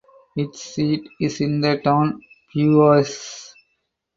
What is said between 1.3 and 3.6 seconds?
in the town Beauvais.